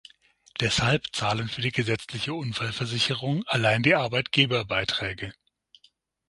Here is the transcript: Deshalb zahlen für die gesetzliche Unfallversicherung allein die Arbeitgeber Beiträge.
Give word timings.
Deshalb 0.59 1.15
zahlen 1.15 1.47
für 1.47 1.61
die 1.61 1.71
gesetzliche 1.71 2.33
Unfallversicherung 2.33 3.43
allein 3.45 3.83
die 3.83 3.93
Arbeitgeber 3.93 4.65
Beiträge. 4.65 5.31